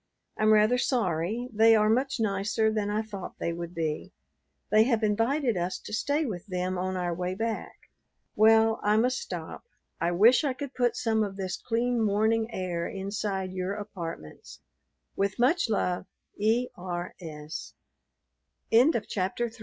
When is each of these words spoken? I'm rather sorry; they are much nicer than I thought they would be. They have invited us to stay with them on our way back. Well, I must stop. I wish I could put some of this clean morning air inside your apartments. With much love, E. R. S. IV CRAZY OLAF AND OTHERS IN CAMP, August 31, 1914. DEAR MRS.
I'm 0.35 0.51
rather 0.51 0.79
sorry; 0.79 1.47
they 1.53 1.75
are 1.75 1.87
much 1.87 2.19
nicer 2.19 2.71
than 2.71 2.89
I 2.89 3.03
thought 3.03 3.37
they 3.37 3.53
would 3.53 3.75
be. 3.75 4.11
They 4.71 4.81
have 4.85 5.03
invited 5.03 5.55
us 5.55 5.77
to 5.77 5.93
stay 5.93 6.25
with 6.25 6.47
them 6.47 6.75
on 6.75 6.97
our 6.97 7.13
way 7.13 7.35
back. 7.35 7.91
Well, 8.35 8.79
I 8.81 8.97
must 8.97 9.19
stop. 9.19 9.63
I 9.99 10.09
wish 10.11 10.43
I 10.43 10.53
could 10.53 10.73
put 10.73 10.95
some 10.97 11.23
of 11.23 11.35
this 11.37 11.55
clean 11.55 12.01
morning 12.01 12.51
air 12.51 12.87
inside 12.87 13.51
your 13.53 13.75
apartments. 13.75 14.59
With 15.15 15.37
much 15.37 15.69
love, 15.69 16.07
E. 16.35 16.69
R. 16.75 17.13
S. 17.21 17.75
IV 18.71 18.71
CRAZY 18.71 18.81
OLAF 18.81 18.83
AND 18.83 18.89
OTHERS 18.89 18.89
IN 18.89 18.91
CAMP, 18.91 18.95
August 18.95 18.97
31, 18.97 19.01
1914. 19.05 19.09
DEAR 19.11 19.49
MRS. 19.49 19.59